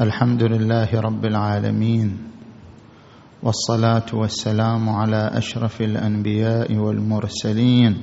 [0.00, 2.18] الحمد لله رب العالمين
[3.42, 8.02] والصلاة والسلام على أشرف الأنبياء والمرسلين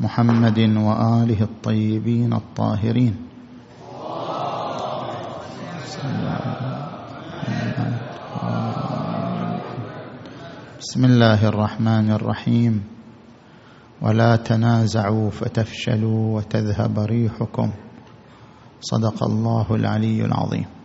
[0.00, 3.16] محمد وآله الطيبين الطاهرين.
[10.80, 12.84] بسم الله الرحمن الرحيم.
[14.02, 17.70] ولا تنازعوا فتفشلوا وتذهب ريحكم.
[18.80, 20.75] صدق الله العلي العظيم.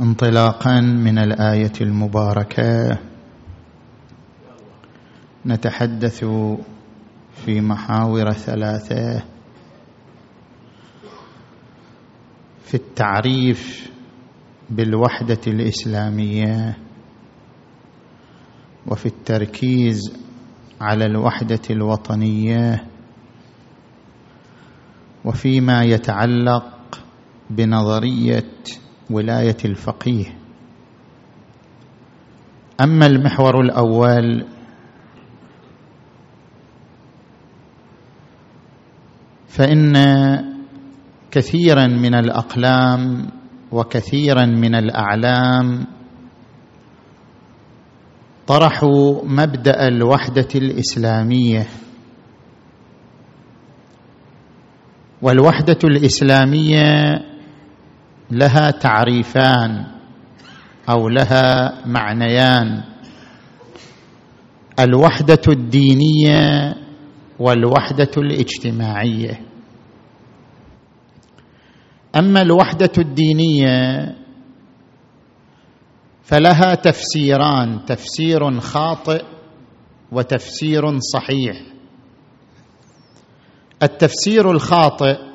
[0.00, 2.98] انطلاقا من الآية المباركة.
[5.46, 6.24] نتحدث
[7.44, 9.22] في محاور ثلاثة.
[12.64, 13.90] في التعريف
[14.70, 16.78] بالوحدة الإسلامية
[18.86, 20.12] وفي التركيز
[20.80, 22.86] على الوحدة الوطنية
[25.24, 27.00] وفيما يتعلق
[27.50, 28.44] بنظرية
[29.10, 30.24] ولاية الفقيه.
[32.80, 34.46] أما المحور الأول
[39.48, 39.94] فإن
[41.30, 43.30] كثيرا من الأقلام
[43.72, 45.86] وكثيرا من الأعلام
[48.46, 51.66] طرحوا مبدأ الوحدة الإسلامية.
[55.22, 57.20] والوحدة الإسلامية
[58.30, 59.86] لها تعريفان
[60.88, 62.82] أو لها معنيان.
[64.80, 66.74] الوحدة الدينية
[67.38, 69.40] والوحدة الاجتماعية.
[72.16, 74.16] أما الوحدة الدينية
[76.22, 79.24] فلها تفسيران تفسير خاطئ
[80.12, 81.62] وتفسير صحيح.
[83.82, 85.29] التفسير الخاطئ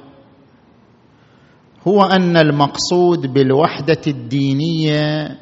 [1.88, 5.38] هو أن المقصود بالوحدة الدينية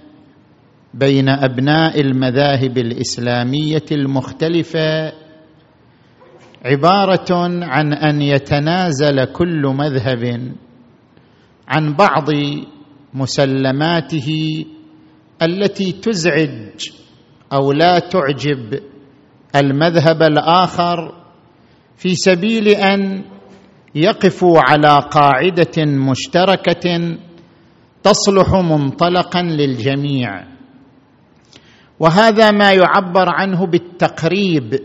[0.94, 5.12] بين أبناء المذاهب الإسلامية المختلفة
[6.66, 7.34] عبارة
[7.66, 10.52] عن أن يتنازل كل مذهب
[11.68, 12.30] عن بعض
[13.14, 14.66] مسلماته
[15.42, 16.90] التي تزعج
[17.54, 18.80] أو لا تعجب
[19.56, 21.24] المذهب الآخر
[21.98, 23.24] في سبيل أن
[23.96, 27.18] يقفوا على قاعدة مشتركة
[28.04, 30.44] تصلح منطلقا للجميع.
[32.00, 34.80] وهذا ما يعبر عنه بالتقريب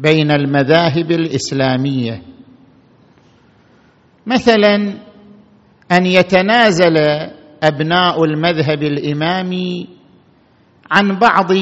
[0.00, 2.22] بين المذاهب الإسلامية.
[4.26, 4.74] مثلا
[5.92, 6.96] أن يتنازل
[7.62, 9.86] أبناء المذهب الإمامي
[10.90, 11.52] عن بعض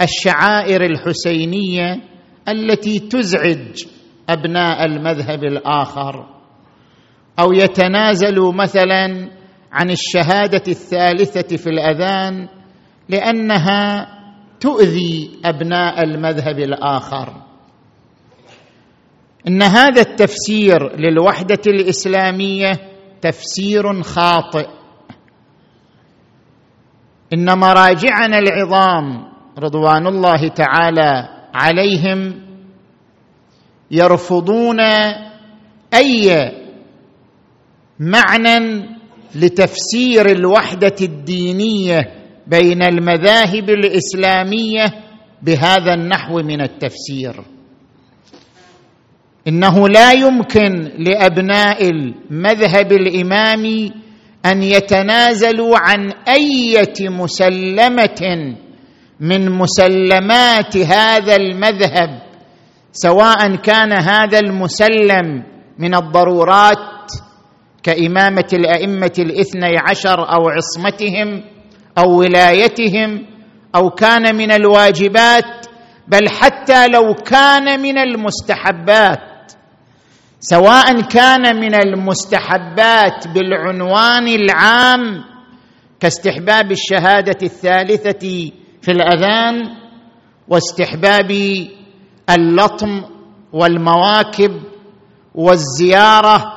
[0.00, 2.00] الشعائر الحسينية
[2.48, 3.84] التي تزعج
[4.30, 6.26] أبناء المذهب الآخر
[7.38, 9.30] أو يتنازلوا مثلا
[9.72, 12.48] عن الشهادة الثالثة في الأذان
[13.08, 14.08] لأنها
[14.60, 17.42] تؤذي أبناء المذهب الآخر.
[19.48, 22.72] إن هذا التفسير للوحدة الإسلامية
[23.20, 24.66] تفسير خاطئ.
[27.32, 32.45] إن مراجعنا العظام رضوان الله تعالى عليهم
[33.90, 34.80] يرفضون
[35.94, 36.52] أي
[38.00, 38.86] معنى
[39.34, 42.00] لتفسير الوحدة الدينية
[42.46, 44.84] بين المذاهب الإسلامية
[45.42, 47.34] بهذا النحو من التفسير.
[49.48, 53.92] إنه لا يمكن لأبناء المذهب الإمامي
[54.46, 58.54] أن يتنازلوا عن أية مسلمة
[59.20, 62.25] من مسلمات هذا المذهب
[62.98, 65.42] سواء كان هذا المسلم
[65.78, 67.12] من الضرورات
[67.82, 71.44] كإمامة الأئمة الاثني عشر أو عصمتهم
[71.98, 73.26] أو ولايتهم
[73.74, 75.66] أو كان من الواجبات
[76.08, 79.52] بل حتى لو كان من المستحبات.
[80.40, 85.24] سواء كان من المستحبات بالعنوان العام
[86.00, 88.50] كاستحباب الشهادة الثالثة
[88.82, 89.62] في الأذان
[90.48, 91.32] واستحباب
[92.30, 93.02] اللطم
[93.52, 94.60] والمواكب
[95.34, 96.52] والزيارة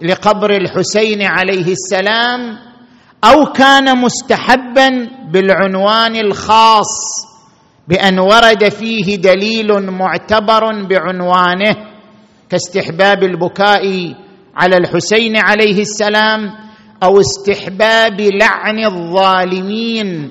[0.00, 2.58] لقبر الحسين عليه السلام
[3.24, 6.90] أو كان مستحبا بالعنوان الخاص
[7.88, 11.76] بأن ورد فيه دليل معتبر بعنوانه
[12.50, 14.14] كاستحباب البكاء
[14.56, 16.50] على الحسين عليه السلام
[17.02, 20.30] أو استحباب لعن الظالمين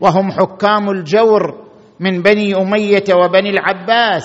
[0.00, 1.59] وهم حكام الجور
[2.00, 4.24] من بني أمية وبني العباس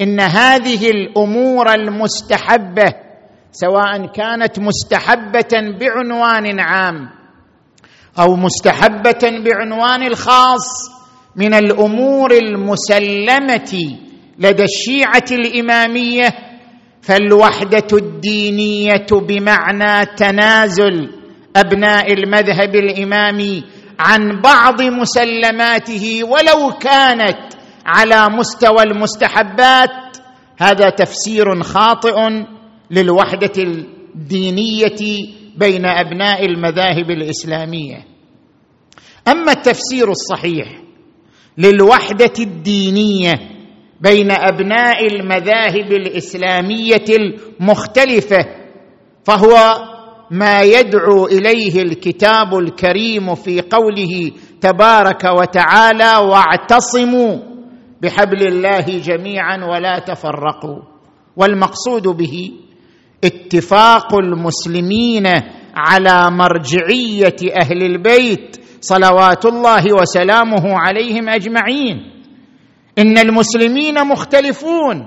[0.00, 2.94] إن هذه الأمور المستحبة
[3.52, 7.08] سواء كانت مستحبة بعنوان عام
[8.18, 10.66] أو مستحبة بعنوان الخاص
[11.36, 13.96] من الأمور المسلمة
[14.38, 16.28] لدى الشيعة الإمامية
[17.02, 21.10] فالوحدة الدينية بمعنى تنازل
[21.56, 23.64] أبناء المذهب الإمامي
[23.98, 27.38] عن بعض مسلماته ولو كانت
[27.86, 30.16] على مستوى المستحبات
[30.58, 32.14] هذا تفسير خاطئ
[32.90, 35.26] للوحدة الدينية
[35.56, 38.06] بين أبناء المذاهب الإسلامية.
[39.28, 40.68] أما التفسير الصحيح
[41.58, 43.34] للوحدة الدينية
[44.00, 48.46] بين أبناء المذاهب الإسلامية المختلفة
[49.24, 49.56] فهو
[50.30, 54.30] ما يدعو إليه الكتاب الكريم في قوله
[54.60, 57.36] تبارك وتعالى واعتصموا
[58.02, 60.82] بحبل الله جميعا ولا تفرقوا.
[61.36, 62.52] والمقصود به
[63.24, 65.26] اتفاق المسلمين
[65.76, 71.96] على مرجعية أهل البيت صلوات الله وسلامه عليهم أجمعين.
[72.98, 75.06] إن المسلمين مختلفون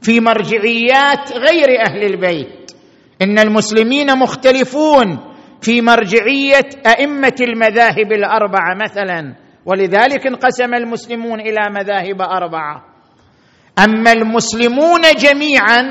[0.00, 2.61] في مرجعيات غير أهل البيت.
[3.22, 5.18] إن المسلمين مختلفون
[5.60, 9.34] في مرجعية أئمة المذاهب الأربعة مثلا
[9.66, 12.84] ولذلك انقسم المسلمون إلى مذاهب أربعة.
[13.78, 15.82] أما المسلمون جميعا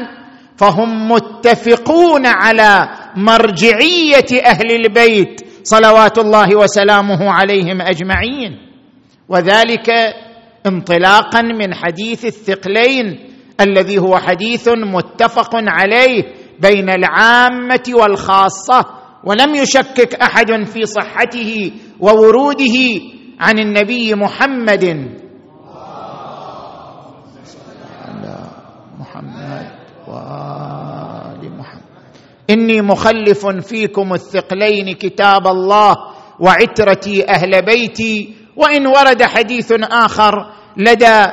[0.57, 8.57] فهم متفقون على مرجعية أهل البيت صلوات الله وسلامه عليهم أجمعين.
[9.29, 9.89] وذلك
[10.65, 13.19] انطلاقا من حديث الثقلين
[13.61, 16.23] الذي هو حديث متفق عليه
[16.61, 18.85] بين العامة والخاصة
[19.23, 22.77] ولم يشكك أحد في صحته ووروده
[23.39, 25.09] عن النبي محمد.
[30.07, 31.81] وآل محمد.
[32.49, 35.95] إني مخلف فيكم الثقلين كتاب الله
[36.39, 40.33] وعترتي أهل بيتي وإن ورد حديث آخر
[40.77, 41.25] لدى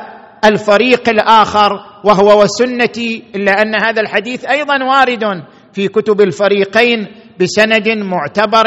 [0.45, 1.71] الفريق الآخر
[2.03, 5.43] وهو وسنتي إلا أن هذا الحديث أيضا وارد
[5.73, 7.07] في كتب الفريقين
[7.39, 8.65] بسند معتبر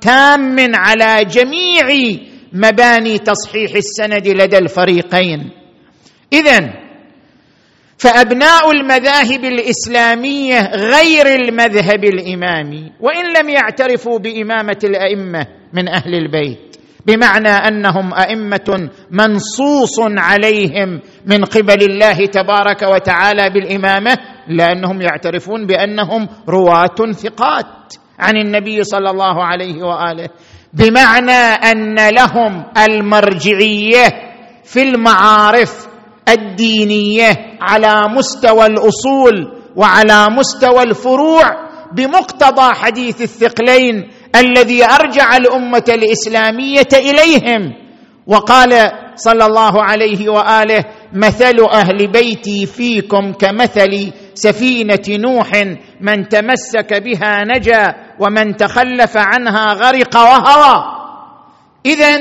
[0.00, 2.16] تام على جميع
[2.52, 5.50] مباني تصحيح السند لدى الفريقين.
[6.32, 6.72] إذن
[7.98, 16.75] فأبناء المذاهب الإسلامية غير المذهب الإمامي وإن لم يعترفوا بإمامة الأئمة من أهل البيت.
[17.06, 24.18] بمعنى أنهم أئمة منصوص عليهم من قبل الله تبارك وتعالى بالإمامة
[24.48, 30.28] لأنهم يعترفون بأنهم رواة ثقات عن النبي صلى الله عليه وآله.
[30.72, 34.08] بمعنى أن لهم المرجعية
[34.64, 35.86] في المعارف
[36.28, 44.10] الدينية على مستوى الأصول وعلى مستوى الفروع بمقتضى حديث الثقلين
[44.40, 47.72] الذي أرجع الأمة الإسلامية إليهم.
[48.26, 55.50] وقال صلى الله عليه وآله مثل أهل بيتي فيكم كمثل سفينة نوح
[56.00, 60.84] من تمسك بها نجا ومن تخلف عنها غرق وهوى
[61.86, 62.18] اذا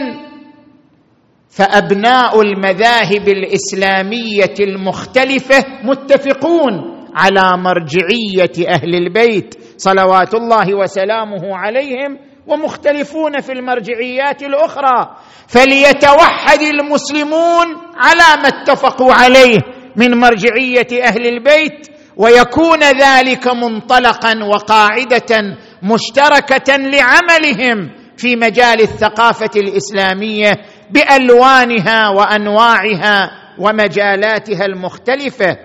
[1.49, 6.73] فأبناء المذاهب الإسلامية المختلفة متفقون
[7.15, 9.55] على مرجعية أهل البيت.
[9.77, 12.17] صلوات الله وسلامه عليهم
[12.47, 15.15] ومختلفون في المرجعيات الأخرى.
[15.47, 17.67] فليتوحد المسلمون
[17.97, 19.57] على ما اتفقوا عليه
[19.95, 30.51] من مرجعية أهل البيت ويكون ذلك منطلقا وقاعدة مشتركة لعملهم في مجال الثقافة الإسلامية
[30.91, 35.57] بألوانها وأنواعها ومجالاتها المختلفة.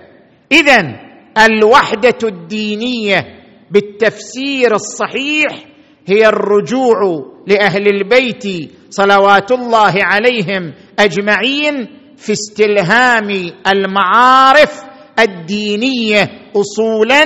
[0.53, 0.97] اذا
[1.39, 3.40] الوحدة الدينية
[3.71, 5.65] بالتفسير الصحيح
[6.07, 6.99] هي الرجوع
[7.47, 13.31] لأهل البيت صلوات الله عليهم أجمعين في استلهام
[13.67, 14.83] المعارف
[15.19, 17.25] الدينية اصولا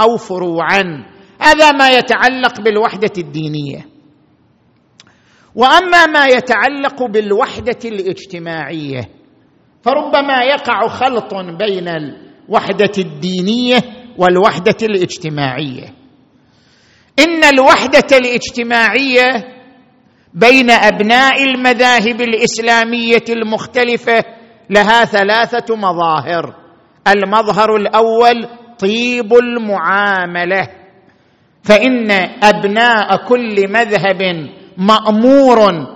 [0.00, 1.04] أو فروعا.
[1.40, 3.86] هذا ما يتعلق بالوحدة الدينية.
[5.54, 9.08] وأما ما يتعلق بالوحدة الاجتماعية
[9.82, 15.94] فربما يقع خلط بين الوحدة الدينية والوحدة الاجتماعية.
[17.18, 19.44] إن الوحدة الاجتماعية
[20.34, 24.24] بين أبناء المذاهب الإسلامية المختلفة
[24.70, 26.54] لها ثلاثة مظاهر.
[27.08, 30.68] المظهر الأول طيب المعاملة.
[31.64, 32.10] فإن
[32.42, 35.86] أبناء كل مذهب مأمور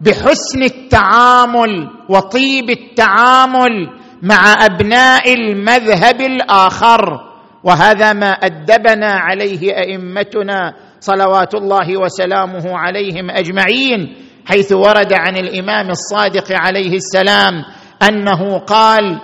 [0.00, 3.88] بحسن التعامل وطيب التعامل
[4.22, 7.25] مع أبناء المذهب الآخر.
[7.66, 16.44] وهذا ما أدبنا عليه أئمتنا صلوات الله وسلامه عليهم أجمعين حيث ورد عن الإمام الصادق
[16.50, 17.54] عليه السلام
[18.08, 19.20] أنه قال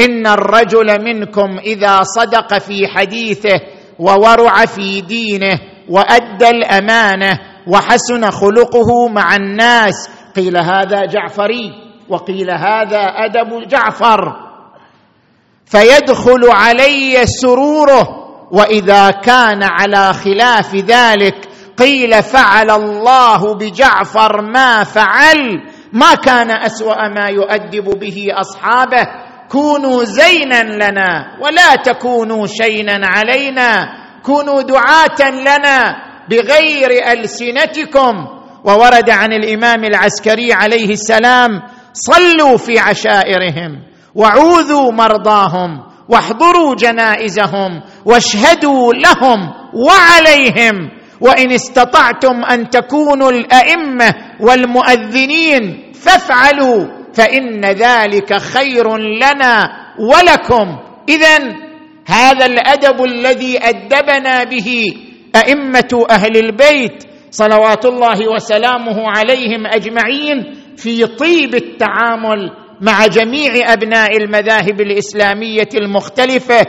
[0.00, 3.60] إن الرجل منكم إذا صدق في حديثه
[3.98, 11.72] وورع في دينه وأدى الأمانة وحسن خلقه مع الناس قيل هذا جعفري
[12.08, 14.41] وقيل هذا أدب جعفر.
[15.66, 18.08] فيدخل علي سروره
[18.52, 27.28] وإذا كان على خلاف ذلك قيل فعل الله بجعفر ما فعل ما كان أسوأ ما
[27.28, 29.06] يؤدب به أصحابه.
[29.48, 33.88] كونوا زينا لنا ولا تكونوا شينا علينا.
[34.22, 35.96] كونوا دعاة لنا
[36.30, 38.26] بغير ألسنتكم.
[38.64, 41.50] وورد عن الإمام العسكري عليه السلام
[41.92, 43.91] صلوا في عشائرهم.
[44.14, 49.38] وعوذوا مرضاهم واحضروا جنائزهم واشهدوا لهم
[49.74, 50.90] وعليهم
[51.20, 60.78] وإن استطعتم أن تكونوا الأئمة والمؤذنين فافعلوا فإن ذلك خير لنا ولكم.
[61.08, 61.38] اذا
[62.06, 64.94] هذا الأدب الذي أدبنا به
[65.36, 72.50] أئمة أهل البيت صلوات الله وسلامه عليهم أجمعين في طيب التعامل
[72.82, 76.66] مع جميع أبناء المذاهب الإسلامية المختلفة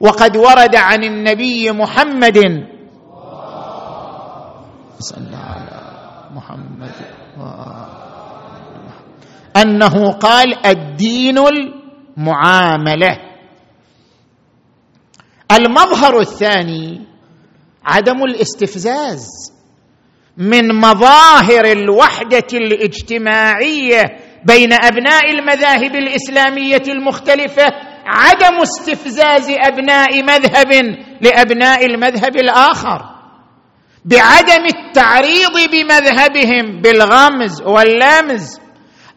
[0.00, 2.38] وقد ورد عن النبي محمد.
[4.98, 5.80] صلى على
[6.34, 6.90] محمد
[9.56, 13.18] أنه قال الدين المعاملة.
[15.52, 17.00] المظهر الثاني
[17.84, 19.52] عدم الاستفزاز
[20.36, 27.66] من مظاهر الوحدة الاجتماعية بين أبناء المذاهب الإسلامية المختلفة
[28.06, 33.02] عدم استفزاز أبناء مذهب لأبناء المذهب الآخر.
[34.04, 38.60] بعدم التعريض بمذهبهم بالغمز واللمز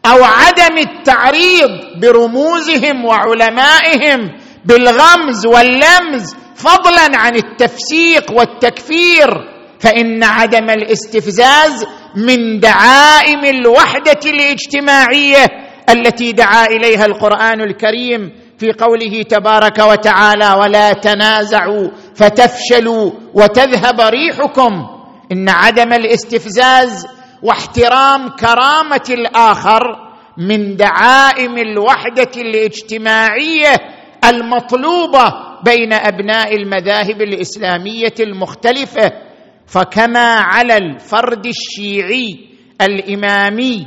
[0.06, 4.32] أو عدم التعريض برموزهم وعلمائهم
[4.64, 9.28] بالغمز واللمز فضلا عن التفسيق والتكفير
[9.80, 15.46] فإن عدم الاستفزاز من دعائم الوحدة الاجتماعية
[15.90, 24.86] التي دعا إليها القرآن الكريم في قوله تبارك وتعالى ولا تنازعوا فتفشلوا وتذهب ريحكم.
[25.32, 27.06] إن عدم الاستفزاز
[27.42, 29.82] واحترام كرامة الآخر
[30.38, 33.76] من دعائم الوحدة الاجتماعية
[34.24, 39.12] المطلوبة بين أبناء المذاهب الإسلامية المختلفة
[39.66, 42.38] فكما على الفرد الشيعي
[42.80, 43.86] الإمامي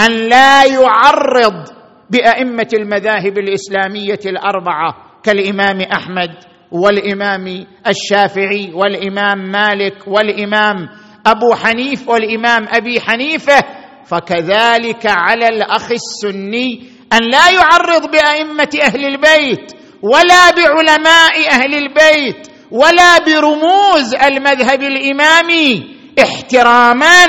[0.00, 1.68] أن لا يعرض
[2.10, 6.30] بأئمة المذاهب الإسلامية الأربعة كالإمام أحمد
[6.72, 10.88] والإمام الشافعي والإمام مالك والإمام
[11.26, 13.64] أبو حنيف والإمام أبي حنيفة
[14.06, 23.18] فكذلك على الأخ السني أن لا يعرض بأئمة أهل البيت ولا بعلماء أهل البيت ولا
[23.18, 27.26] برموز المذهب الإمامي احتراما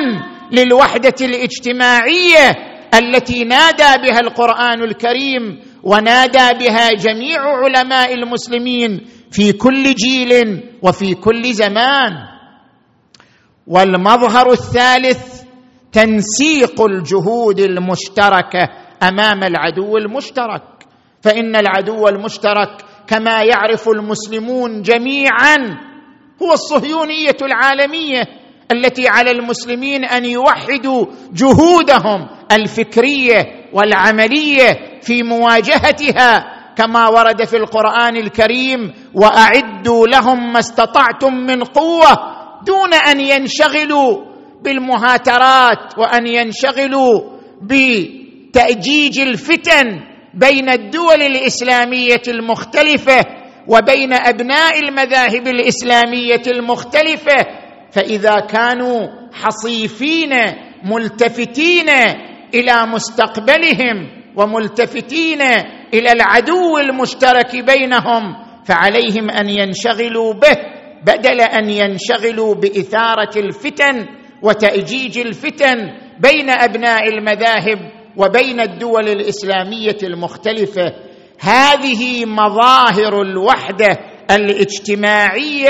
[0.51, 2.55] للوحدة الاجتماعية
[2.93, 11.53] التي نادى بها القرآن الكريم ونادى بها جميع علماء المسلمين في كل جيل وفي كل
[11.53, 12.13] زمان.
[13.67, 15.41] والمظهر الثالث
[15.91, 18.69] تنسيق الجهود المشتركة
[19.03, 20.63] أمام العدو المشترك.
[21.21, 25.55] فإن العدو المشترك كما يعرف المسلمون جميعا
[26.41, 28.21] هو الصهيونية العالمية
[28.71, 36.45] التي على المسلمين أن يوحدوا جهودهم الفكرية والعملية في مواجهتها
[36.77, 42.15] كما ورد في القرآن الكريم وأعدوا لهم ما استطعتم من قوة
[42.65, 44.25] دون أن ينشغلوا
[44.63, 47.21] بالمهاترات وأن ينشغلوا
[47.61, 50.01] بتأجيج الفتن
[50.35, 53.25] بين الدول الإسلامية المختلفة
[53.67, 57.45] وبين أبناء المذاهب الإسلامية المختلفة
[57.91, 60.29] فإذا كانوا حصيفين
[60.83, 61.89] ملتفتين
[62.53, 65.41] إلى مستقبلهم وملتفتين
[65.93, 70.57] إلى العدو المشترك بينهم فعليهم أن ينشغلوا به
[71.05, 74.05] بدل أن ينشغلوا بإثارة الفتن
[74.41, 75.75] وتأجيج الفتن
[76.19, 77.79] بين أبناء المذاهب
[78.17, 80.93] وبين الدول الإسلامية المختلفة
[81.39, 83.87] هذه مظاهر الوحدة
[84.31, 85.69] الاجتماعية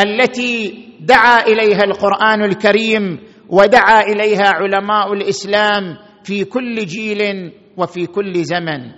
[0.00, 3.18] التي دعا إليها القرآن الكريم
[3.48, 8.92] ودعا إليها علماء الإسلام في كل جيل وفي كل زمن.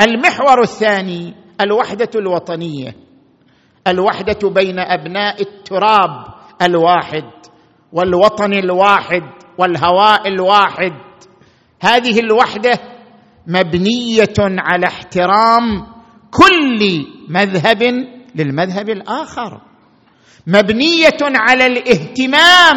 [0.00, 2.94] المحور الثاني الوحدة الوطنية
[3.88, 6.26] الوحدة بين أبناء التراب
[6.62, 7.24] الواحد
[7.92, 9.22] والوطن الواحد
[9.58, 10.92] والهواء الواحد
[11.80, 12.78] هذه الوحدة
[13.46, 15.86] مبنية على احترام
[16.30, 17.82] كل مذهب
[18.34, 19.60] للمذهب الآخر.
[20.46, 22.76] مبنية على الاهتمام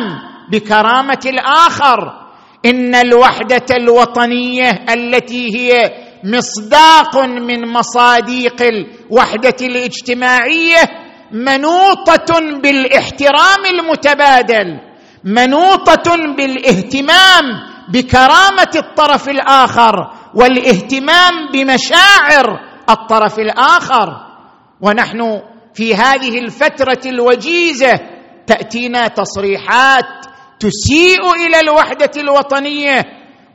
[0.51, 2.23] بكرامة الآخر.
[2.65, 5.91] إن الوحدة الوطنية التي هي
[6.23, 10.81] مصداق من مصاديق الوحدة الاجتماعية
[11.31, 14.79] منوطة بالاحترام المتبادل
[15.23, 22.59] منوطة بالاهتمام بكرامة الطرف الآخر والاهتمام بمشاعر
[22.89, 24.33] الطرف الآخر.
[24.81, 25.41] ونحن
[25.73, 27.99] في هذه الفترة الوجيزة
[28.47, 30.25] تأتينا تصريحات
[30.59, 33.05] تسيء إلى الوحدة الوطنية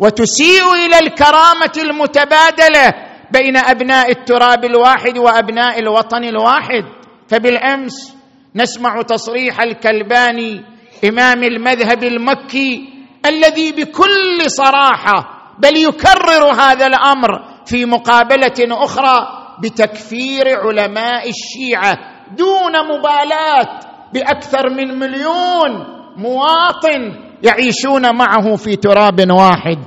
[0.01, 2.95] وتسيء إلى الكرامة المتبادلة
[3.33, 6.85] بين أبناء التراب الواحد وأبناء الوطن الواحد.
[7.29, 8.15] فبالأمس
[8.57, 10.65] نسمع تصريح الكلباني
[11.05, 12.98] إمام المذهب المكي
[13.29, 19.29] الذي بكل صراحة بل يكرر هذا الأمر في مقابلة أخرى
[19.63, 21.99] بتكفير علماء الشيعة
[22.37, 23.81] دون مبالاة
[24.15, 29.79] بأكثر من مليون مواطن يعيشون معه في تراب واحد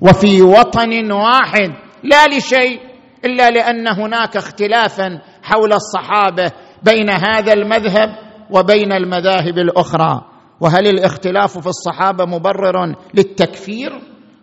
[0.00, 1.70] وفي وطن واحد
[2.02, 2.80] لا لشيء
[3.24, 8.08] إلا لأن هناك اختلافا حول الصحابة بين هذا المذهب
[8.50, 10.33] وبين المذاهب الأخرى.
[10.60, 13.90] وهل الاختلاف في الصحابة مبرر للتكفير؟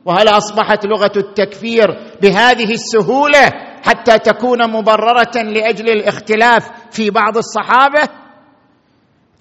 [0.05, 1.87] وهل أصبحت لغة التكفير
[2.21, 3.51] بهذه السهولة
[3.85, 8.01] حتى تكون مبررة لأجل الاختلاف في بعض الصحابة؟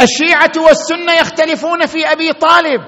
[0.00, 2.80] الشيعة والسنة يختلفون في أبي طالب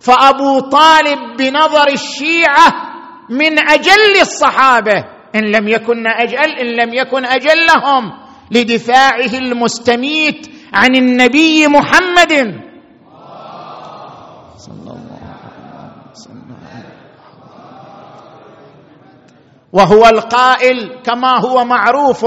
[0.00, 2.72] فأبو طالب بنظر الشيعة
[3.30, 5.04] من أجل الصحابة
[5.34, 8.12] إن لم يكن أجل إن لم يكن أجلهم
[8.50, 12.32] لدفاعه المستميت عن النبي محمد
[14.56, 16.56] صلى الله عليه وسلم
[19.72, 22.26] وهو القائل كما هو معروف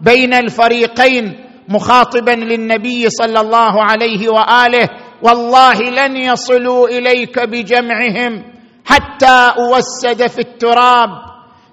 [0.00, 4.88] بين الفريقين مخاطبا للنبي صلى الله عليه وآله
[5.22, 8.44] والله لن يصلوا إليك بجمعهم
[8.84, 11.08] حتى أوسد في التراب.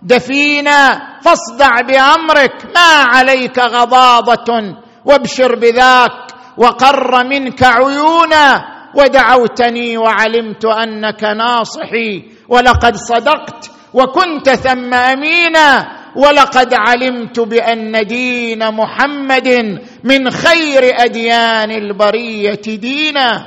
[0.02, 6.12] دفينا فاصدع بأمرك ما عليك غضاضة وابشر بذاك
[6.58, 18.08] وقر منك عيونا ودعوتني وعلمت أنك ناصحي ولقد صدقت وكنت ثم امينا ولقد علمت بأن
[18.08, 23.46] دين محمد من خير أديان البرية دينا.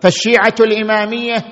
[0.00, 1.44] فالشيعة الإمامية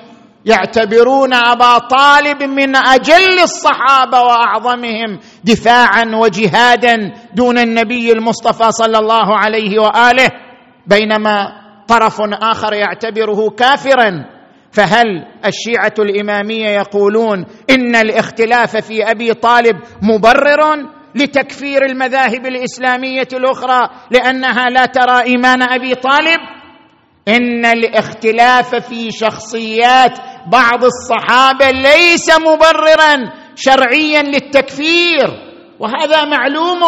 [0.45, 9.79] يعتبرون أبا طالب من أجل الصحابة وأعظمهم دفاعا وجهادا دون النبي المصطفى صلى الله عليه
[9.79, 10.31] وآله
[10.87, 11.60] بينما
[11.91, 14.25] طرف آخر يعتبره كافرا.
[14.71, 15.07] فهل
[15.45, 24.85] الشيعة الإمامية يقولون إن الاختلاف في أبي طالب مبرر لتكفير المذاهب الإسلامية الأخرى لأنها لا
[24.85, 26.39] ترى إيمان أبي طالب؟
[27.27, 30.19] إن الاختلاف في شخصيات
[30.51, 35.29] بعض الصحابة ليس مبررا شرعيا للتكفير.
[35.79, 36.79] وهذا معلوم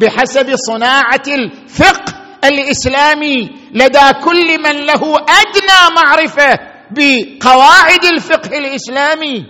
[0.00, 6.58] بحسب صناعة الفقه الإسلامي لدى كل من له أدنى معرفة
[6.90, 9.46] بقواعد الفقه الإسلامي.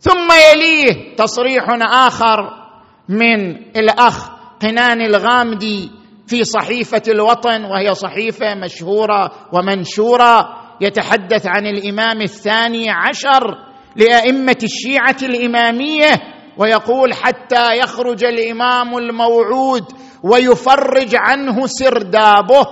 [0.00, 2.64] ثم يليه تصريح آخر
[3.08, 4.30] من الأخ
[4.62, 5.90] قنان الغامدي
[6.26, 10.48] في صحيفة الوطن وهي صحيفة مشهورة ومنشورة
[10.80, 13.56] يتحدث عن الإمام الثاني عشر
[13.96, 16.10] لأئمة الشيعة الإمامية
[16.58, 19.84] ويقول حتى يخرج الإمام الموعود
[20.24, 22.66] ويفرج عنه سردابه.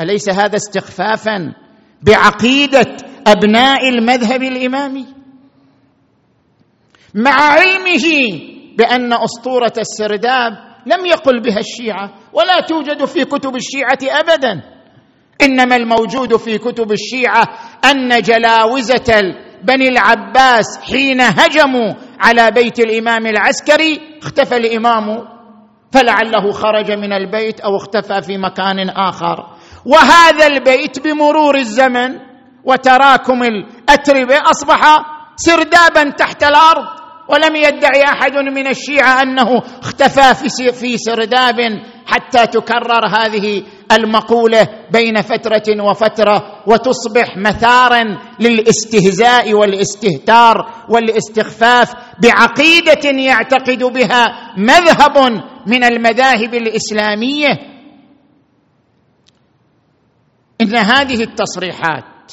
[0.00, 1.54] أليس هذا استخفافا
[2.02, 5.06] بعقيدة أبناء المذهب الإمامي؟
[7.14, 8.06] مع علمه
[8.78, 10.52] بأن أسطورة السرداب
[10.86, 14.62] لم يقل بها الشيعة ولا توجد في كتب الشيعة ابدا.
[15.42, 17.44] إنما الموجود في كتب الشيعة
[17.84, 25.37] أن جلاوزة بني العباس حين هجموا على بيت الإمام العسكري اختفى الإمام
[25.92, 29.46] فلعله خرج من البيت أو اختفى في مكان آخر.
[29.86, 32.18] وهذا البيت بمرور الزمن
[32.64, 34.80] وتراكم الاتربه أصبح
[35.36, 36.84] سردابا تحت الأرض
[37.28, 41.56] ولم يدعي أحد من الشيعة أنه اختفى في سرداب
[42.08, 50.56] حتى تكرر هذه المقولة بين فترة وفترة وتصبح مثارا للاستهزاء والاستهتار
[50.88, 51.92] والاستخفاف
[52.22, 57.48] بعقيدة يعتقد بها مذهب من المذاهب الإسلامية.
[60.60, 62.32] إن هذه التصريحات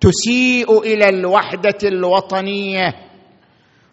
[0.00, 2.94] تسيء إلى الوحدة الوطنية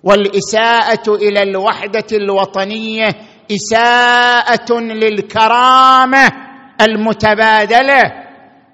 [0.04, 3.10] والإساءة إلى الوحدة الوطنية
[3.52, 6.32] إساءة للكرامة
[6.82, 8.02] المتبادلة.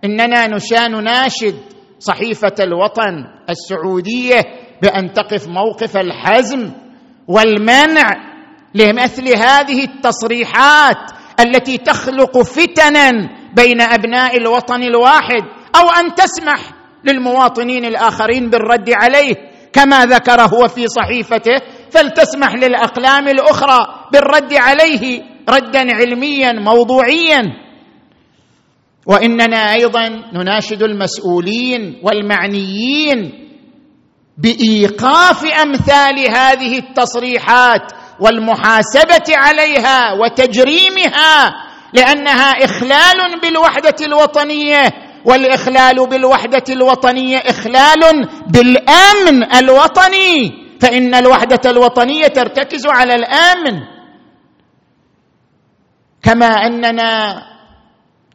[0.06, 1.56] إننا نشان نناشد
[2.00, 4.42] صحيفة الوطن السعودية
[4.82, 6.72] بأن تقف موقف الحزم
[7.28, 8.10] والمنع
[8.76, 10.98] لمثل هذه التصريحات
[11.40, 13.12] التي تخلق فتنا
[13.56, 15.44] بين أبناء الوطن الواحد
[15.76, 16.60] أو أن تسمح
[17.04, 19.36] للمواطنين الآخرين بالرد عليه
[19.74, 21.58] كما ذكر هو في صحيفته
[21.92, 27.42] فلتسمح للأقلام الأخرى بالرد عليه ردا علميا موضوعيا.
[29.06, 33.48] وإننا أيضا نناشد المسؤولين والمعنيين
[34.38, 41.54] بإيقاف أمثال هذه التصريحات والمحاسبة عليها وتجريمها
[41.94, 44.92] لأنها إخلال بالوحدة الوطنية
[45.26, 50.62] والإخلال بالوحدة الوطنية إخلال بالأمن الوطني.
[50.82, 53.82] فإن الوحدة الوطنية ترتكز على الأمن.
[56.24, 57.44] كما أننا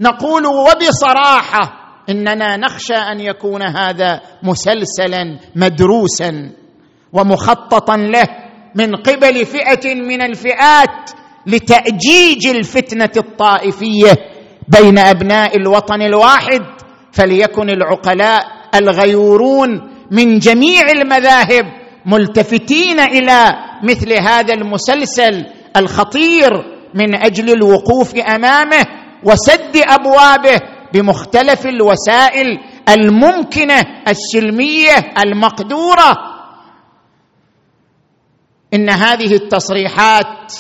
[0.01, 6.51] نقول وبصراحة إننا نخشى أن يكون هذا مسلسلا مدروسا
[7.13, 8.29] ومخططا له
[8.75, 11.11] من قبل فئة من الفئات
[11.47, 14.13] لتأجيج الفتنة الطائفية
[14.69, 16.63] بين أبناء الوطن الواحد
[17.13, 18.45] فليكن العقلاء
[18.75, 21.65] الغيورون من جميع المذاهب
[22.07, 25.47] ملتفتين إلى مثل هذا المسلسل
[25.77, 28.87] الخطير من أجل الوقوف أمامه
[29.25, 30.61] وسد أبوابه
[30.93, 32.47] بمختلف الوسائل
[32.89, 36.17] الممكنة السلمية المقدورة.
[38.75, 40.53] إن هذه التصريحات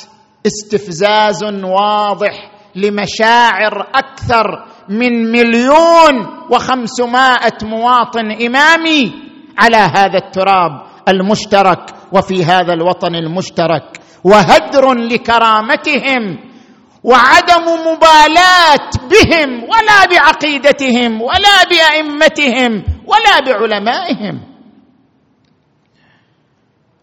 [0.46, 9.12] استفزاز واضح لمشاعر أكثر من مليون وخمسمائة مواطن إمامي
[9.58, 10.70] على هذا التراب
[11.08, 14.00] المشترك وفي هذا الوطن المشترك.
[14.26, 16.38] وهدر لكرامتهم
[17.04, 24.40] وعدم مبالاة بهم ولا بعقيدتهم ولا بأئمتهم ولا بعلمائهم.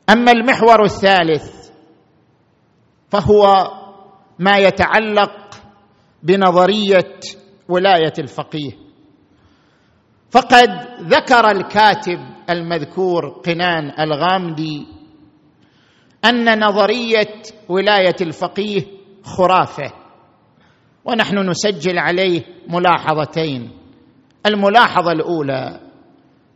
[0.10, 1.70] أما المحور الثالث
[3.12, 3.72] فهو
[4.40, 5.32] ما يتعلق
[6.24, 7.20] بنظرية
[7.70, 8.72] ولاية الفقيه.
[10.32, 10.70] فقد
[11.02, 14.88] ذكر الكاتب المذكور قنان الغامدي
[16.26, 17.34] أن نظرية
[17.70, 18.82] ولاية الفقيه
[19.24, 19.94] خرافة
[21.06, 23.72] ونحن نسجل عليه ملاحظتين.
[24.46, 25.80] الملاحظة الأولى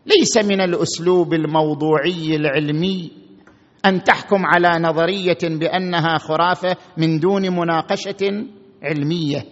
[0.05, 3.11] ليس من الأسلوب الموضوعي العلمي
[3.85, 8.45] أن تحكم على نظرية بأنها خرافة من دون مناقشة
[8.83, 9.45] علمية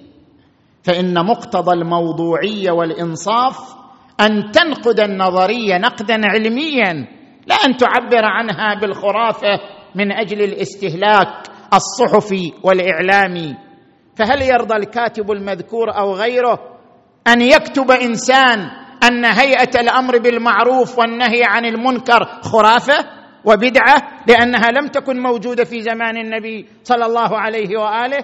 [0.84, 3.76] فإن مقتضى الموضوعيه والإنصاف
[4.22, 7.08] أن تنقد النظرية نقدا علميا
[7.48, 9.60] لا أن تعبر عنها بالخرافة
[9.96, 13.56] من أجل الاستهلاك الصحفي والإعلامي.
[14.16, 16.60] فهل يرضى الكاتب المذكور أو غيره
[17.28, 18.60] أن يكتب إنسان
[19.04, 23.06] أن هيئة الأمر بالمعروف والنهي عن المنكر خرافة
[23.46, 28.24] وبدعة لأنها لم تكن موجودة في زمان النبي صلى الله عليه وآله؟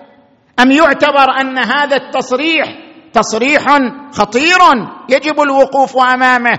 [0.60, 2.78] أم يعتبر أن هذا التصريح
[3.14, 3.66] تصريح
[4.12, 4.60] خطير
[5.10, 6.58] يجب الوقوف أمامه؟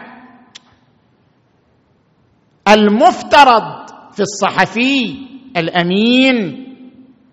[2.69, 5.17] المفترض في الصحفي
[5.57, 6.59] الأمين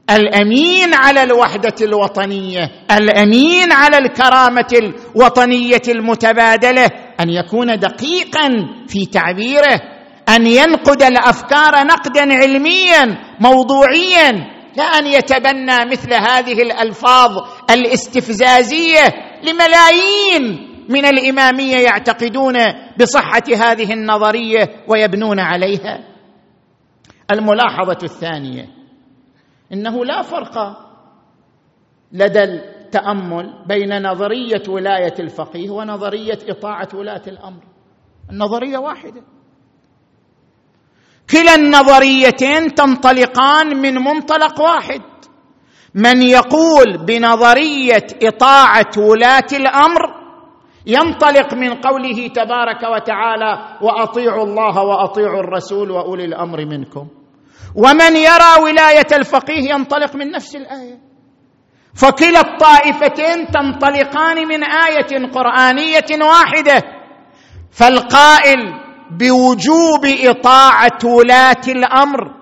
[0.10, 6.86] الأمين على الوحدة الوطنية الأمين على الكرامة الوطنية المتبادلة
[7.20, 8.50] أن يكون دقيقا
[8.88, 9.82] في تعبيره
[10.30, 14.32] أن ينقد الأفكار نقدا علميا موضوعيا
[14.78, 17.32] لا أن يتبنى مثل هذه الألفاظ
[17.70, 19.14] الاستفزازية
[19.44, 22.56] لملايين من الإمامية يعتقدون
[23.00, 26.09] بصحة هذه النظرية ويبنون عليها.
[27.32, 28.70] الملاحظة الثانية.
[29.74, 30.78] إنه لا فرق
[32.12, 37.64] لدى التأمل بين نظرية ولاية الفقيه ونظرية إطاعة ولاة الأمر.
[38.32, 39.22] النظرية واحدة.
[41.30, 45.02] كلا النظريتين تنطلقان من منطلق واحد.
[45.96, 50.20] من يقول بنظرية إطاعة ولاة الأمر
[50.86, 57.08] ينطلق من قوله تبارك وتعالى وأطيعوا الله وأطيعوا الرسول وأولي الأمر منكم.
[57.76, 61.00] ومن يرى ولاية الفقيه ينطلق من نفس الآية.
[61.96, 66.84] فكلا الطائفتين تنطلقان من آية قرآنية واحدة.
[67.72, 68.60] فالقائل
[69.12, 72.34] بوجوب إطاعة ولاة الأمر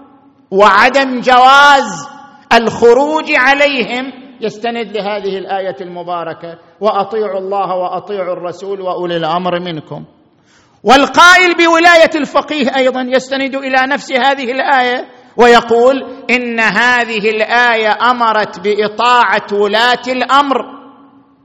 [0.51, 2.07] وعدم جواز
[2.53, 4.11] الخروج عليهم
[4.41, 10.05] يستند لهذه الآية المباركة وأطيعوا الله وأطيعوا الرسول وأولي الأمر منكم.
[10.83, 15.95] والقائل بولاية الفقيه أيضا يستند إلى نفس هذه الآية ويقول
[16.29, 20.57] إن هذه الآية أمرت بإطاعة ولاة الأمر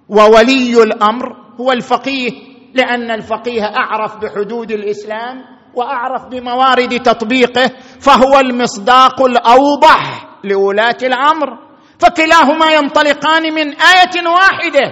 [0.09, 2.31] وولي الأمر هو الفقيه
[2.75, 11.59] لأن الفقيه أعرف بحدود الإسلام وأعرف بموارد تطبيقه فهو المصداق الأوضح لولاة الأمر.
[11.99, 14.91] فكلاهما ينطلقان من آية واحدة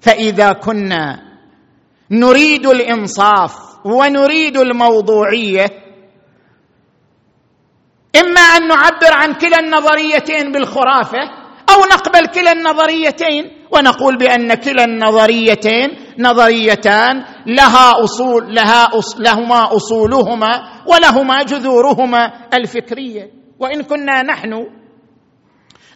[0.00, 1.18] فإذا كنا
[2.10, 3.54] نريد الإنصاف
[3.84, 5.66] ونريد الموضوعية
[8.16, 11.18] إما أن نعبر عن كلا النظريتين بالخرافة
[11.70, 20.62] أو نقبل كلا النظريتين ونقول بأن كلا النظريتين نظريتان لها أصول لها أص لهما أصولهما
[20.86, 23.30] ولهما جذورهما الفكرية.
[23.58, 24.66] وإن كنا نحن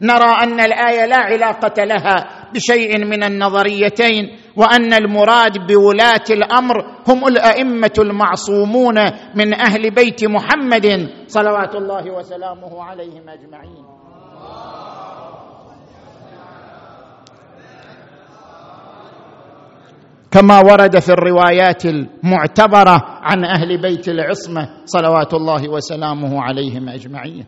[0.03, 6.75] نرى أن الآية لا علاقة لها بشيء من النظريتين وأن المراد بولاة الأمر
[7.09, 8.95] هم الأئمة المعصومون
[9.35, 13.85] من أهل بيت محمد صلوات الله وسلامه عليهم أجمعين.
[20.31, 27.47] كما ورد في الروايات المعتبرة عن أهل بيت العصمة صلوات الله وسلامه عليهم أجمعين.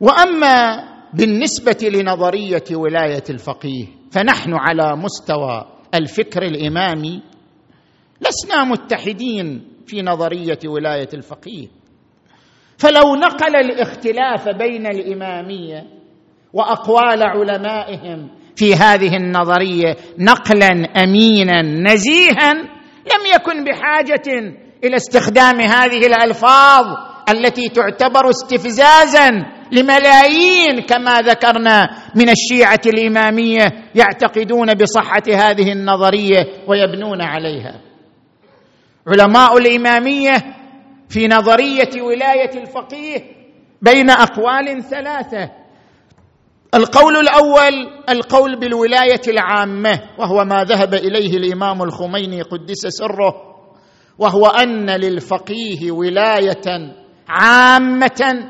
[0.00, 7.22] وأما بالنسبة لنظرية ولاية الفقيه فنحن على مستوى الفكر الإمامي
[8.20, 11.66] لسنا متحدين في نظرية ولاية الفقيه.
[12.78, 15.86] فلو نقل الاختلاف بين الإمامية
[16.52, 20.70] وأقوال علمائهم في هذه النظرية نقلا
[21.02, 22.52] امينا نزيها
[23.06, 26.84] لم يكن بحاجة إلى استخدام هذه الألفاظ
[27.28, 37.80] التي تعتبر استفزازا لملايين كما ذكرنا من الشيعة الإمامية يعتقدون بصحة هذه النظرية ويبنون عليها.
[39.06, 40.32] علماء الإمامية
[41.08, 43.22] في نظرية ولاية الفقيه
[43.82, 45.50] بين أقوال ثلاثة.
[46.74, 47.72] القول الأول
[48.08, 53.34] القول بالولاية العامة وهو ما ذهب إليه الإمام الخميني قدس سره
[54.18, 56.94] وهو أن للفقيه ولاية
[57.28, 58.48] عامة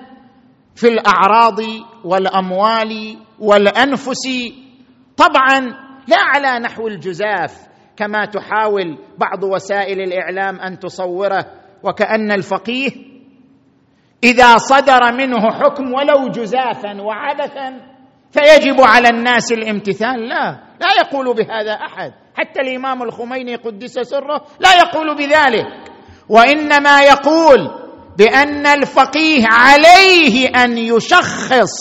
[0.77, 1.59] في الأعراض
[2.05, 4.29] والأموال والأنفس.
[5.17, 5.61] طبعا
[6.09, 11.45] لا على نحو الجزاف كما تحاول بعض وسائل الإعلام أن تصوره
[11.83, 12.91] وكأن الفقيه
[14.25, 17.81] إذا صدر منه حكم ولو جزافا وعبثا
[18.31, 20.29] فيجب على الناس الامتثال.
[20.29, 22.13] لا لا يقول بهذا أحد.
[22.35, 25.67] حتى الإمام الخميني قدس سره لا يقول بذلك.
[26.29, 27.86] وإنما يقول
[28.19, 31.73] بأن الفقيه عليه أن يشخص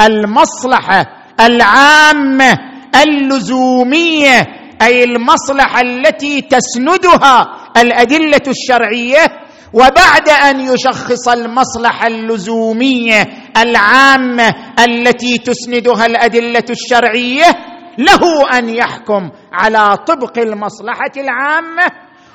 [0.00, 1.06] المصلحة
[1.40, 2.58] العامة
[3.02, 4.46] اللزومية
[4.82, 9.26] أي المصلحة التي تسندها الأدلة الشرعية
[9.72, 17.44] وبعد أن يشخص المصلحة اللزومية العامة التي تسندها الأدلة الشرعية
[17.98, 21.86] له أن يحكم على طبق المصلحة العامة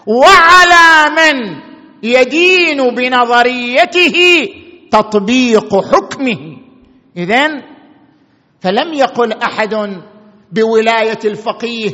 [0.08, 1.66] وعلى من
[2.03, 4.15] يدين بنظريته
[4.91, 6.57] تطبيق حكمه.
[7.17, 7.63] إذن
[8.62, 10.01] فلم يقل أحد
[10.51, 11.91] بولاية الفقيه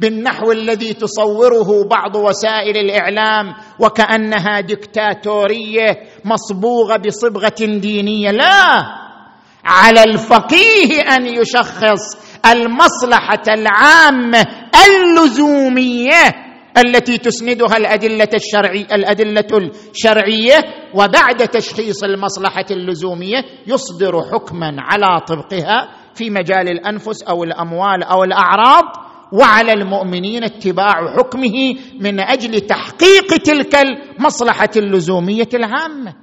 [0.00, 8.30] بالنحو الذي تصوره بعض وسائل الإعلام وكأنها دكتاتورية مصبوغة بصبغة دينية.
[8.30, 8.82] لا
[9.64, 14.46] على الفقيه أن يشخص المصلحة العامة
[14.86, 20.60] اللزومية التي تسندها الأدلة الشرعي الأدلة الشرعية
[20.94, 28.84] وبعد تشخيص المصلحة اللزومية يصدر حكما على طبقها في مجال الأنفس أو الأموال أو الأعراض
[29.32, 36.14] وعلى المؤمنين اتباع حكمه من أجل تحقيق تلك المصلحة اللزومية العامة.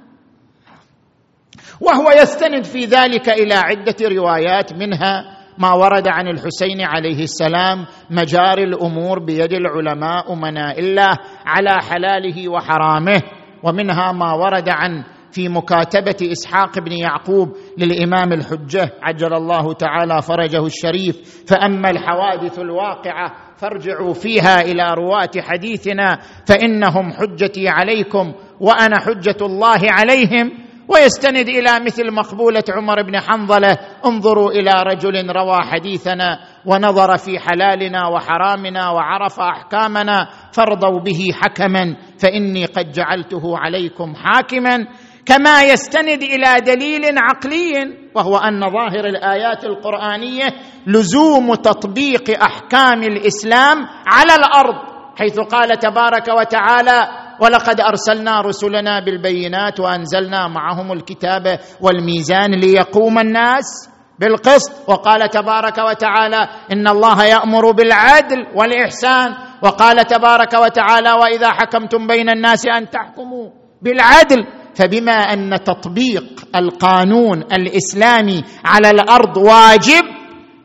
[1.80, 8.64] وهو يستند في ذلك إلى عدة روايات منها ما ورد عن الحسين عليه السلام مجاري
[8.64, 13.22] الأمور بيد العلماء امناء الله على حلاله وحرامه.
[13.62, 20.66] ومنها ما ورد عن في مكاتبة إسحاق بن يعقوب للإمام الحجة عجل الله تعالى فرجه
[20.66, 21.44] الشريف.
[21.46, 30.52] فأما الحوادث الواقعة فارجعوا فيها إلى رواة حديثنا فإنهم حجتي عليكم وأنا حجة الله عليهم.
[30.90, 33.76] ويستند إلى مثل مقبولة عمر بن حنظلة
[34.06, 42.64] انظروا إلى رجل روى حديثنا ونظر في حلالنا وحرامنا وعرف أحكامنا فارضوا به حكما فإني
[42.64, 44.86] قد جعلته عليكم حاكما.
[45.26, 50.46] كما يستند إلى دليل عقلي وهو أن ظاهر الآيات القرآنية
[50.86, 53.76] لزوم تطبيق أحكام الإسلام
[54.06, 54.74] على الأرض
[55.18, 57.08] حيث قال تبارك وتعالى
[57.40, 64.72] ولقد أرسلنا رسلنا بالبينات وأنزلنا معهم الكتاب والميزان ليقوم الناس بالقسط.
[64.88, 69.34] وقال تبارك وتعالى إن الله يأمر بالعدل والإحسان.
[69.62, 73.50] وقال تبارك وتعالى وإذا حكمتم بين الناس أن تحكموا
[73.82, 76.24] بالعدل فبما أن تطبيق
[76.56, 80.02] القانون الإسلامي على الأرض واجب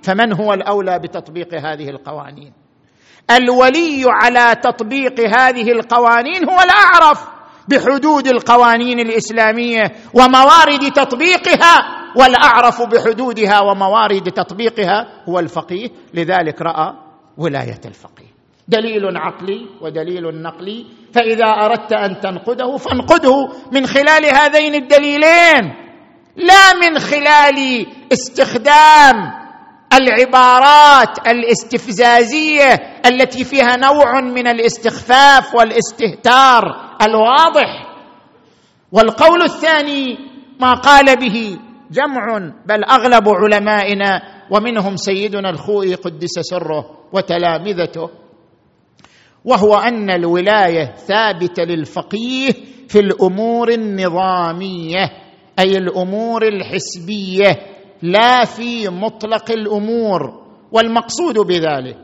[0.03, 2.53] فمن هو الأولى بتطبيق هذه القوانين؟
[3.31, 7.27] الولي على تطبيق هذه القوانين هو الأعرف
[7.67, 11.77] بحدود القوانين الإسلامية وموارد تطبيقها
[12.15, 16.93] والأعرف بحدودها وموارد تطبيقها هو الفقيه لذلك رأى
[17.37, 18.35] ولاية الفقيه.
[18.67, 25.73] دليل عقلي ودليل نقلي فإذا أردت أن تنقده فانقده من خلال هذين الدليلين.
[26.35, 29.45] لا من خلال استخدام
[29.93, 36.63] العبارات الاستفزازية التي فيها نوع من الاستخفاف والاستهتار
[37.01, 37.85] الواضح.
[38.91, 40.17] والقول الثاني
[40.61, 41.57] ما قال به
[41.91, 48.09] جمع بل أغلب علمائنا ومنهم سيدنا الخوئي قدس سره وتلامذته
[49.45, 52.51] وهو أن الولاية ثابتة للفقيه
[52.87, 55.11] في الأمور النظامية
[55.59, 57.59] أي الأمور الحسبية
[58.01, 60.41] لا في مطلق الأمور
[60.71, 61.97] والمقصود بذلك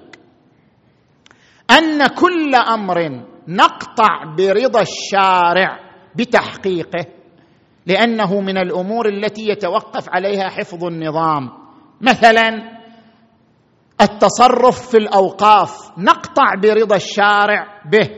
[1.78, 5.80] أن كل أمر نقطع برضا الشارع
[6.16, 7.06] بتحقيقه
[7.86, 11.50] لأنه من الأمور التي يتوقف عليها حفظ النظام.
[12.02, 12.82] مثلا
[14.02, 18.10] التصرف في الأوقاف نقطع برضا الشارع به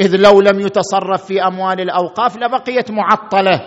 [0.00, 3.60] إذ لو لم يتصرف في أموال الأوقاف لبقيت معطلة.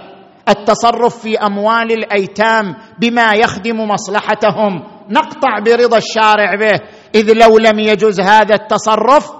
[0.49, 6.79] التصرف في أموال الأيتام بما يخدم مصلحتهم نقطع برضا الشارع به.
[7.15, 9.31] إذ لو لم يجز هذا التصرف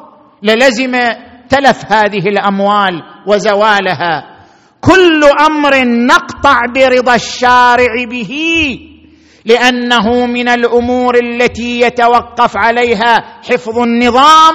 [0.44, 0.92] للزم
[1.50, 4.34] تلف هذه الأموال وزوالها.
[4.82, 8.34] كل أمر نقطع برضا الشارع به
[9.46, 14.54] لأنه من الأمور التي يتوقف عليها حفظ النظام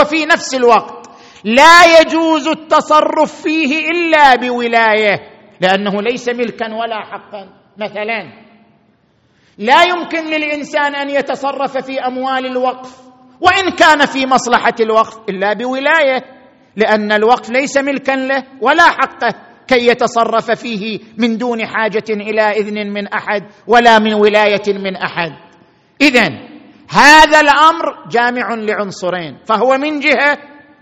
[0.00, 1.10] وفي نفس الوقت
[1.44, 5.20] لا يجوز التصرف فيه إلا بولاية
[5.60, 7.48] لأنه ليس ملكا ولا حقا.
[7.78, 8.43] مثلا
[9.58, 13.00] لا يمكن للإنسان أن يتصرف في أموال الوقف
[13.40, 16.24] وإن كان في مصلحة الوقف إلا بولاية
[16.76, 19.34] لأن الوقف ليس ملكا له ولا حقه
[19.68, 25.32] كي يتصرف فيه من دون حاجة إلى إذن من أحد ولا من ولاية من أحد.
[26.00, 26.28] اذا
[26.90, 30.38] هذا الأمر جامع لعنصرين فهو من جهة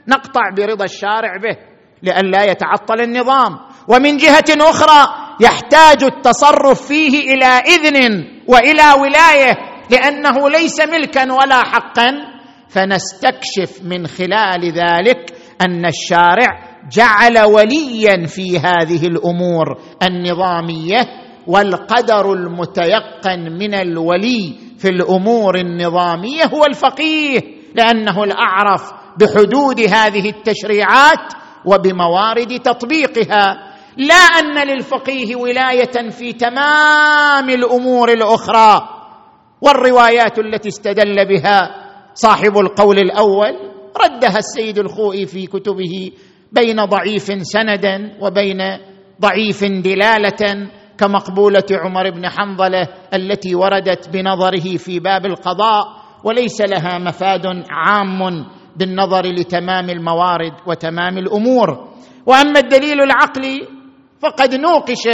[0.08, 1.71] نقطع برضا الشارع به.
[2.02, 3.58] لئلا يتعطل النظام.
[3.88, 9.58] ومن جهة أخرى يحتاج التصرف فيه إلى إذن وإلى ولاية
[9.90, 12.32] لأنه ليس ملكا ولا حقا.
[12.68, 21.00] فنستكشف من خلال ذلك أن الشارع جعل وليا في هذه الأمور النظامية
[21.46, 27.40] والقدر المتيقن من الولي في الأمور النظامية هو الفقيه
[27.74, 31.32] لأنه الأعرف بحدود هذه التشريعات
[31.64, 38.88] وبموارد تطبيقها لا أن للفقيه ولاية في تمام الأمور الأخرى.
[39.60, 41.60] والروايات التي استدل بها
[42.14, 43.56] صاحب القول الأول
[44.04, 46.10] ردها السيد الخوئي في كتبه
[46.52, 48.58] بين ضعيف سندا وبين
[49.20, 55.84] ضعيف دلالة كمقبولة عمر بن حنظلة التي وردت بنظره في باب القضاء
[56.24, 58.46] وليس لها مفاد عام.
[58.76, 61.88] بالنظر لتمام الموارد وتمام الأمور.
[62.26, 63.68] وأما الدليل العقلي
[64.20, 65.08] فقد نوقش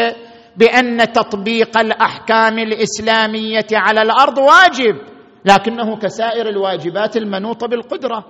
[0.56, 4.96] بأن تطبيق الأحكام الإسلامية على الأرض واجب
[5.44, 8.24] لكنه كسائر الواجبات المنوطة بالقدرة.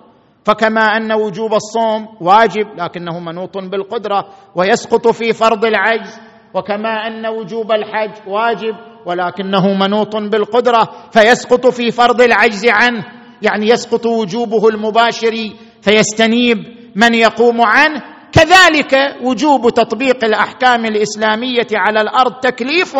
[0.44, 6.20] فكما أن وجوب الصوم واجب لكنه منوط بالقدرة ويسقط في فرض العجز.
[6.54, 8.74] وكما أن وجوب الحج واجب
[9.06, 13.17] ولكنه منوط بالقدرة فيسقط في فرض العجز عنه.
[13.42, 15.50] يعني يسقط وجوبه المباشر
[15.82, 16.58] فيستنيب
[16.96, 18.02] من يقوم عنه.
[18.32, 22.96] كذلك وجوب تطبيق الأحكام الإسلامية على الأرض تكليف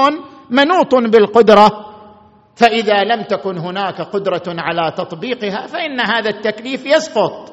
[0.51, 1.85] منوط بالقدرة.
[2.57, 7.53] فإذا لم تكن هناك قدرة على تطبيقها فإن هذا التكليف يسقط.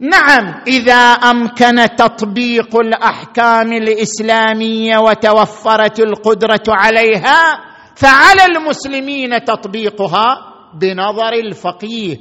[0.00, 7.60] نعم إذا أمكن تطبيق الأحكام الإسلامية وتوفرت القدرة عليها
[7.96, 10.54] فعلى المسلمين تطبيقها.
[10.74, 12.16] بنظر الفقيه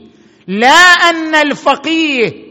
[0.47, 0.79] لا
[1.09, 2.47] أن الفقيه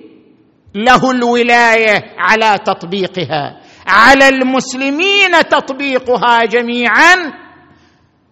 [0.74, 7.14] له الولاية على تطبيقها على المسلمين تطبيقها جميعا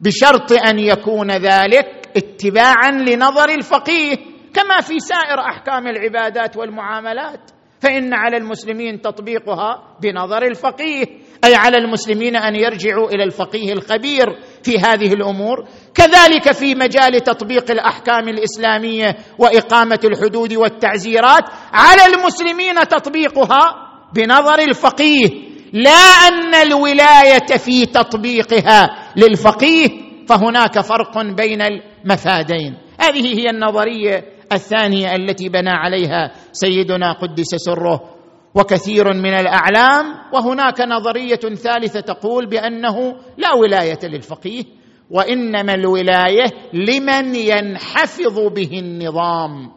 [0.00, 4.16] بشرط أن يكون ذلك اتباعا لنظر الفقيه
[4.54, 7.50] كما في سائر أحكام العبادات والمعاملات.
[7.80, 11.04] فإن على المسلمين تطبيقها بنظر الفقيه
[11.44, 14.26] أي على المسلمين أن يرجعوا إلى الفقيه الخبير
[14.64, 23.74] في هذه الأمور كذلك في مجال تطبيق الأحكام الإسلامية وإقامة الحدود والتعزيرات على المسلمين تطبيقها
[24.14, 25.28] بنظر الفقيه.
[25.72, 25.90] لا
[26.28, 29.88] أن الولاية في تطبيقها للفقيه
[30.28, 32.78] فهناك فرق بين المفادين.
[33.00, 38.13] هذه هي النظرية الثانية التي بنى عليها سيدنا قدس سره.
[38.54, 44.64] وكثير من الأعلام وهناك نظرية ثالثة تقول بأنه لا ولاية للفقيه
[45.10, 49.72] وإنما الولاية لمن ينحفظ به النظام.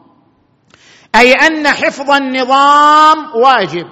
[1.15, 3.87] أي أن حفظ النظام واجب.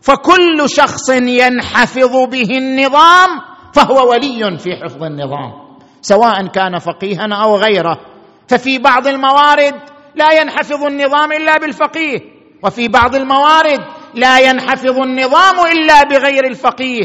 [0.00, 3.28] فكل شخص ينحفظ به النظام
[3.74, 5.52] فهو ولي في حفظ النظام
[6.00, 8.00] سواء كان فقيها أو غيره.
[8.48, 9.74] ففي بعض الموارد
[10.14, 12.18] لا ينحفظ النظام إلا بالفقيه
[12.64, 13.80] وفي بعض الموارد
[14.14, 17.04] لا ينحفظ النظام إلا بغير الفقيه.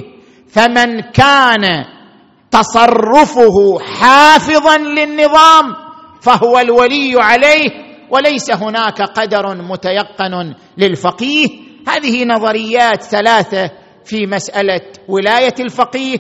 [0.50, 1.86] فمن كان
[2.52, 5.76] تصرفه حافظا للنظام
[6.22, 7.70] فهو الولي عليه
[8.10, 11.48] وليس هناك قدر متيقن للفقيه.
[11.88, 13.72] هذه نظريات ثلاثة
[14.06, 16.18] في مسألة ولاية الفقيه.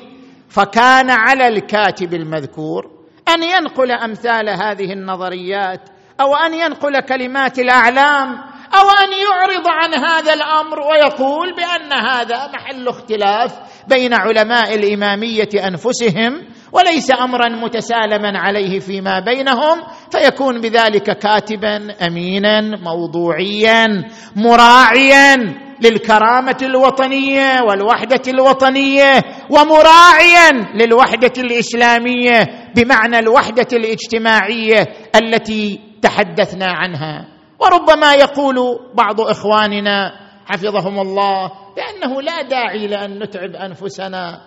[0.49, 2.97] فكان على الكاتب المذكور
[3.29, 5.89] أن ينقل أمثال هذه النظريات
[6.21, 8.37] أو أن ينقل كلمات الأعلام
[8.79, 13.53] أو ان يعرض عن هذا الأمر ويقول بأن هذا محل اختلاف
[13.87, 23.87] بين علماء الإمامية أنفسهم وليس أمرا متسالما عليه فيما بينهم فيكون بذلك كاتبا أمينا موضوعيا
[24.35, 25.35] مراعيا
[25.81, 32.39] للكرامة الوطنية والوحدة الوطنية ومراعيا للوحدة الإسلامية
[32.75, 37.36] بمعنى الوحدة الاجتماعية التي تحدثنا عنها.
[37.59, 40.11] وربما يقول بعض إخواننا
[40.45, 44.41] حفظهم الله بأنه لا داعي لأن نتعب أنفسنا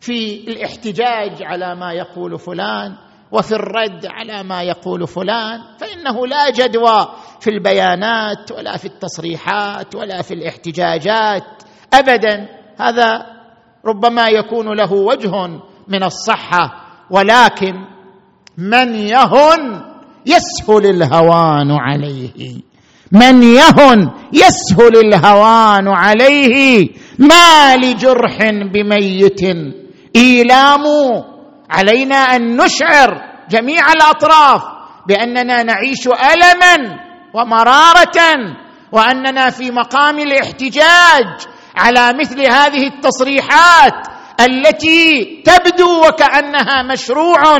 [0.00, 2.96] في الاحتجاج على ما يقول فلان
[3.32, 7.08] وفي الرد على ما يقول فلان فإنه لا جدوى
[7.40, 11.44] في البيانات ولا في التصريحات ولا في الاحتجاجات
[11.94, 12.48] ابدا.
[12.80, 13.26] هذا
[13.84, 15.46] ربما يكون له وجه
[15.88, 17.74] من الصحة ولكن
[18.58, 19.91] من يهن
[20.26, 22.60] يسهل الهوان عليه.
[23.12, 26.88] من يهن يسهل الهوان عليه.
[27.18, 28.38] ما لجرح
[28.72, 29.40] بميت.
[30.16, 30.84] إيلام
[31.70, 34.62] علينا أن نشعر جميع الأطراف
[35.08, 36.98] بأننا نعيش ألما
[37.34, 38.18] ومرارة
[38.92, 41.26] وأننا في مقام الاحتجاج
[41.76, 44.06] على مثل هذه التصريحات
[44.40, 47.58] التي تبدو وكأنها مشروع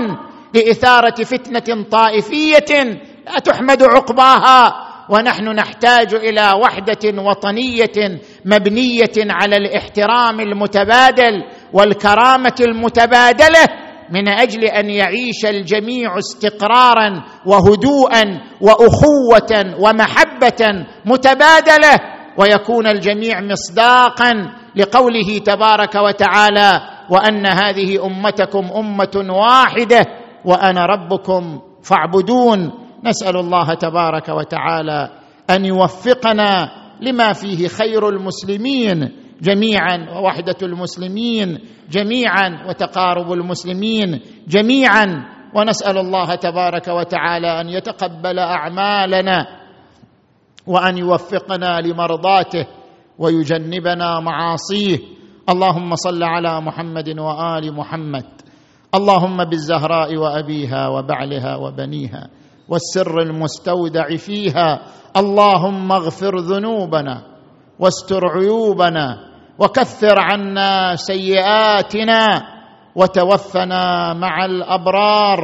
[0.54, 2.82] لاثاره فتنة طائفية
[3.26, 4.74] لا تحمد عقباها
[5.08, 13.64] ونحن نحتاج إلى وحدة وطنية مبنية على الاحترام المتبادل والكرامة المتبادلة
[14.10, 21.98] من أجل أن يعيش الجميع استقرارا وهدوءا وأخوة ومحبة متبادلة
[22.38, 24.32] ويكون الجميع مصداقا
[24.76, 26.80] لقوله تبارك وتعالى
[27.10, 30.06] وأن هذه أمتكم أمة واحدة
[30.44, 32.72] وأنا ربكم فاعبدون.
[33.04, 35.08] نسأل الله تبارك وتعالى
[35.50, 36.70] أن يوفقنا
[37.00, 39.10] لما فيه خير المسلمين
[39.42, 41.58] جميعا ووحدة المسلمين
[41.90, 45.06] جميعا وتقارب المسلمين جميعا.
[45.54, 49.46] ونسأل الله تبارك وتعالى أن يتقبل أعمالنا
[50.66, 52.66] وأن يوفقنا لمرضاته
[53.18, 54.98] ويجنبنا معاصيه.
[55.48, 58.41] اللهم صل على محمد وآل محمد.
[58.94, 62.28] اللهم بالزهراء وأبيها وبعلها وبنيها
[62.68, 64.80] والسر المستودع فيها
[65.16, 67.22] اللهم اغفر ذنوبنا
[67.78, 69.16] واستر عيوبنا
[69.58, 72.42] وكثر عنا سيئاتنا
[72.96, 75.40] وتوفنا مع الأبرار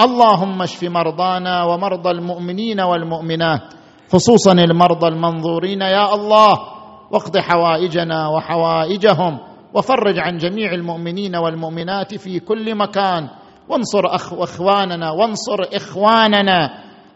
[0.00, 3.62] اللهم اشف مرضانا ومرضى المؤمنين والمؤمنات
[4.12, 6.58] خصوصا المرضى المنظورين يا الله
[7.10, 9.38] واقض حوائجنا وحوائجهم
[9.76, 13.28] وفرج عن جميع المؤمنين والمؤمنات في كل مكان.
[13.68, 16.70] وانصر أخ اخواننا وانصر إخواننا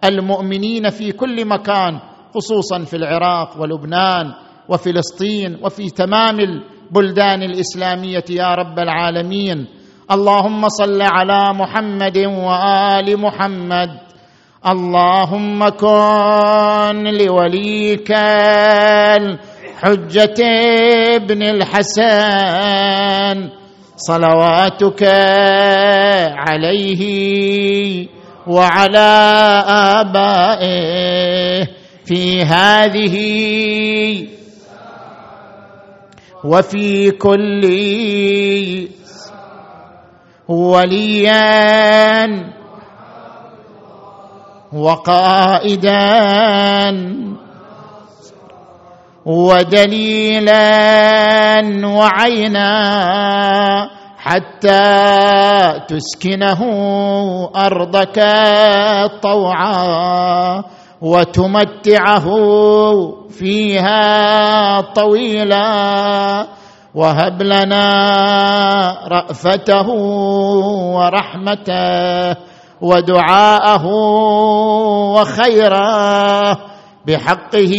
[0.04, 2.00] المؤمنين في كل مكان
[2.34, 4.32] خصوصا في العراق ولبنان
[4.68, 9.66] وفلسطين وفي تمام البلدان الإسلامية يا رب العالمين.
[10.10, 13.90] اللهم صل على محمد وآل محمد.
[14.66, 18.10] اللهم كن لوليك
[19.84, 20.36] الحجه
[21.16, 23.36] ابن الحسن
[23.96, 25.02] صلواتك
[26.36, 27.02] عليه
[28.46, 29.12] وعلى
[30.00, 31.68] آبائه
[32.04, 33.16] في هذه
[36.44, 37.64] وفي كل
[40.48, 42.26] وليا
[44.72, 46.00] وقائدا
[49.26, 50.56] ودليلا
[51.86, 52.70] وعينا
[54.18, 54.80] حتى
[55.88, 56.60] تسكنه
[57.56, 58.18] أرضك
[59.22, 60.64] طوعا
[61.02, 62.26] وتمتعه
[63.30, 66.46] فيها طويلا
[66.94, 67.86] وهب لنا
[69.08, 69.88] رأفته
[70.96, 72.36] ورحمته
[72.80, 73.86] ودعاءه
[75.14, 76.58] وخيره
[77.06, 77.72] بحقه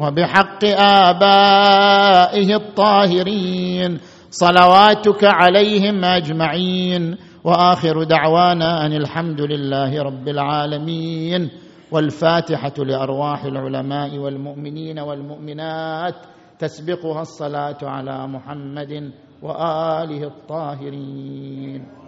[0.00, 3.98] وبحق آبائه الطاهرين
[4.30, 11.50] صلواتك عليهم أجمعين وآخر دعوانا أن الحمد لله رب العالمين
[11.92, 16.14] والفاتحة لأرواح العلماء والمؤمنين والمؤمنات
[16.58, 19.10] تسبقها الصلاة على محمد
[19.42, 22.03] وآله الطاهرين